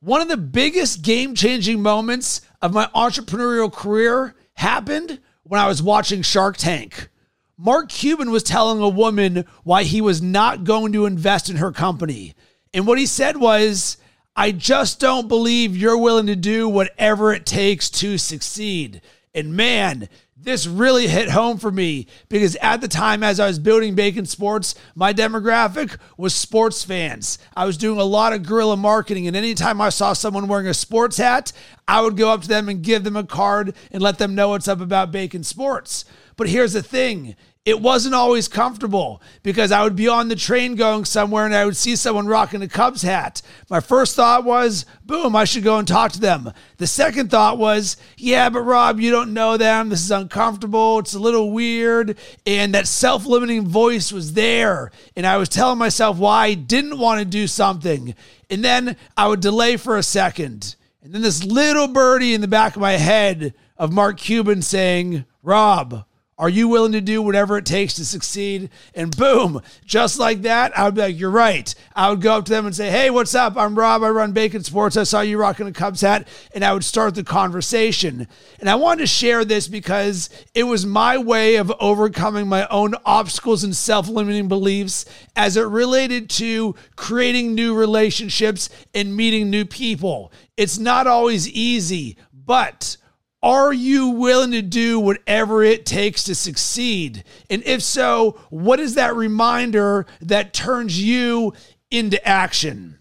One 0.00 0.20
of 0.20 0.28
the 0.28 0.36
biggest 0.36 1.02
game 1.02 1.34
changing 1.34 1.82
moments 1.82 2.40
of 2.62 2.72
my 2.72 2.86
entrepreneurial 2.94 3.72
career 3.72 4.36
happened 4.54 5.18
when 5.42 5.60
I 5.60 5.66
was 5.66 5.82
watching 5.82 6.22
Shark 6.22 6.56
Tank. 6.56 7.08
Mark 7.56 7.88
Cuban 7.88 8.30
was 8.30 8.44
telling 8.44 8.80
a 8.80 8.88
woman 8.88 9.44
why 9.64 9.82
he 9.82 10.00
was 10.00 10.22
not 10.22 10.62
going 10.62 10.92
to 10.92 11.06
invest 11.06 11.50
in 11.50 11.56
her 11.56 11.72
company. 11.72 12.34
And 12.72 12.86
what 12.86 13.00
he 13.00 13.06
said 13.06 13.38
was, 13.38 13.96
I 14.36 14.52
just 14.52 15.00
don't 15.00 15.26
believe 15.26 15.76
you're 15.76 15.98
willing 15.98 16.26
to 16.26 16.36
do 16.36 16.68
whatever 16.68 17.32
it 17.32 17.44
takes 17.44 17.90
to 17.90 18.18
succeed. 18.18 19.02
And 19.38 19.54
man, 19.54 20.08
this 20.36 20.66
really 20.66 21.06
hit 21.06 21.28
home 21.30 21.58
for 21.58 21.70
me 21.70 22.08
because 22.28 22.56
at 22.56 22.80
the 22.80 22.88
time, 22.88 23.22
as 23.22 23.38
I 23.38 23.46
was 23.46 23.60
building 23.60 23.94
Bacon 23.94 24.26
Sports, 24.26 24.74
my 24.96 25.12
demographic 25.12 25.96
was 26.16 26.34
sports 26.34 26.82
fans. 26.82 27.38
I 27.56 27.64
was 27.64 27.76
doing 27.76 28.00
a 28.00 28.04
lot 28.04 28.32
of 28.32 28.42
guerrilla 28.42 28.76
marketing, 28.76 29.28
and 29.28 29.36
anytime 29.36 29.80
I 29.80 29.90
saw 29.90 30.12
someone 30.12 30.48
wearing 30.48 30.66
a 30.66 30.74
sports 30.74 31.18
hat, 31.18 31.52
I 31.86 32.00
would 32.00 32.16
go 32.16 32.30
up 32.30 32.42
to 32.42 32.48
them 32.48 32.68
and 32.68 32.82
give 32.82 33.04
them 33.04 33.16
a 33.16 33.24
card 33.24 33.74
and 33.92 34.02
let 34.02 34.18
them 34.18 34.34
know 34.34 34.50
what's 34.50 34.68
up 34.68 34.80
about 34.80 35.12
Bacon 35.12 35.44
Sports. 35.44 36.04
But 36.36 36.48
here's 36.48 36.72
the 36.72 36.82
thing 36.82 37.36
it 37.68 37.82
wasn't 37.82 38.14
always 38.14 38.48
comfortable 38.48 39.20
because 39.42 39.72
I 39.72 39.84
would 39.84 39.94
be 39.94 40.08
on 40.08 40.28
the 40.28 40.36
train 40.36 40.74
going 40.74 41.04
somewhere 41.04 41.44
and 41.44 41.54
I 41.54 41.66
would 41.66 41.76
see 41.76 41.96
someone 41.96 42.26
rocking 42.26 42.62
a 42.62 42.66
Cubs 42.66 43.02
hat. 43.02 43.42
My 43.68 43.80
first 43.80 44.16
thought 44.16 44.42
was, 44.44 44.86
boom, 45.04 45.36
I 45.36 45.44
should 45.44 45.64
go 45.64 45.76
and 45.76 45.86
talk 45.86 46.12
to 46.12 46.20
them. 46.20 46.50
The 46.78 46.86
second 46.86 47.30
thought 47.30 47.58
was, 47.58 47.98
yeah, 48.16 48.48
but 48.48 48.62
Rob, 48.62 49.00
you 49.00 49.10
don't 49.10 49.34
know 49.34 49.58
them. 49.58 49.90
This 49.90 50.00
is 50.00 50.10
uncomfortable. 50.10 51.00
It's 51.00 51.12
a 51.12 51.18
little 51.18 51.50
weird. 51.52 52.16
And 52.46 52.72
that 52.72 52.86
self 52.86 53.26
limiting 53.26 53.68
voice 53.68 54.12
was 54.12 54.32
there. 54.32 54.90
And 55.14 55.26
I 55.26 55.36
was 55.36 55.50
telling 55.50 55.78
myself 55.78 56.16
why 56.16 56.46
I 56.46 56.54
didn't 56.54 56.98
want 56.98 57.18
to 57.18 57.26
do 57.26 57.46
something. 57.46 58.14
And 58.48 58.64
then 58.64 58.96
I 59.14 59.28
would 59.28 59.40
delay 59.40 59.76
for 59.76 59.98
a 59.98 60.02
second. 60.02 60.74
And 61.02 61.12
then 61.12 61.20
this 61.20 61.44
little 61.44 61.88
birdie 61.88 62.32
in 62.32 62.40
the 62.40 62.48
back 62.48 62.76
of 62.76 62.80
my 62.80 62.92
head 62.92 63.52
of 63.76 63.92
Mark 63.92 64.16
Cuban 64.16 64.62
saying, 64.62 65.26
Rob, 65.42 66.06
are 66.38 66.48
you 66.48 66.68
willing 66.68 66.92
to 66.92 67.00
do 67.00 67.20
whatever 67.20 67.58
it 67.58 67.66
takes 67.66 67.94
to 67.94 68.04
succeed? 68.04 68.70
And 68.94 69.14
boom, 69.16 69.60
just 69.84 70.20
like 70.20 70.42
that, 70.42 70.76
I 70.78 70.84
would 70.84 70.94
be 70.94 71.00
like, 71.00 71.18
You're 71.18 71.30
right. 71.30 71.74
I 71.96 72.10
would 72.10 72.20
go 72.20 72.34
up 72.34 72.44
to 72.44 72.52
them 72.52 72.64
and 72.64 72.74
say, 72.74 72.90
Hey, 72.90 73.10
what's 73.10 73.34
up? 73.34 73.56
I'm 73.56 73.76
Rob. 73.76 74.04
I 74.04 74.10
run 74.10 74.32
Bacon 74.32 74.62
Sports. 74.62 74.96
I 74.96 75.02
saw 75.02 75.20
you 75.20 75.36
rocking 75.36 75.66
a 75.66 75.72
Cubs 75.72 76.00
hat. 76.00 76.28
And 76.54 76.64
I 76.64 76.72
would 76.72 76.84
start 76.84 77.16
the 77.16 77.24
conversation. 77.24 78.28
And 78.60 78.70
I 78.70 78.76
wanted 78.76 79.00
to 79.00 79.06
share 79.08 79.44
this 79.44 79.66
because 79.66 80.30
it 80.54 80.62
was 80.62 80.86
my 80.86 81.18
way 81.18 81.56
of 81.56 81.72
overcoming 81.80 82.46
my 82.46 82.68
own 82.68 82.94
obstacles 83.04 83.64
and 83.64 83.74
self 83.74 84.08
limiting 84.08 84.46
beliefs 84.46 85.06
as 85.34 85.56
it 85.56 85.62
related 85.62 86.30
to 86.30 86.76
creating 86.94 87.56
new 87.56 87.74
relationships 87.74 88.70
and 88.94 89.16
meeting 89.16 89.50
new 89.50 89.64
people. 89.64 90.32
It's 90.56 90.78
not 90.78 91.08
always 91.08 91.48
easy, 91.48 92.16
but 92.32 92.96
are 93.42 93.72
you 93.72 94.08
willing 94.08 94.50
to 94.50 94.62
do 94.62 94.98
whatever 94.98 95.62
it 95.62 95.86
takes 95.86 96.24
to 96.24 96.34
succeed? 96.34 97.22
And 97.48 97.62
if 97.64 97.82
so, 97.82 98.38
what 98.50 98.80
is 98.80 98.94
that 98.94 99.14
reminder 99.14 100.06
that 100.20 100.52
turns 100.52 101.00
you 101.00 101.52
into 101.90 102.26
action? 102.26 102.98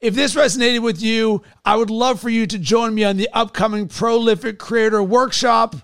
If 0.00 0.14
this 0.14 0.34
resonated 0.34 0.82
with 0.82 1.02
you, 1.02 1.42
I 1.64 1.76
would 1.76 1.90
love 1.90 2.20
for 2.20 2.30
you 2.30 2.46
to 2.46 2.58
join 2.58 2.94
me 2.94 3.04
on 3.04 3.16
the 3.16 3.28
upcoming 3.32 3.88
Prolific 3.88 4.58
Creator 4.58 5.02
Workshop. 5.02 5.76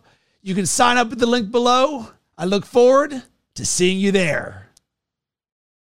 You 0.42 0.54
can 0.54 0.66
sign 0.66 0.96
up 0.96 1.12
at 1.12 1.18
the 1.18 1.26
link 1.26 1.50
below. 1.50 2.08
I 2.38 2.44
look 2.44 2.64
forward 2.64 3.22
to 3.54 3.66
seeing 3.66 3.98
you 3.98 4.12
there. 4.12 4.70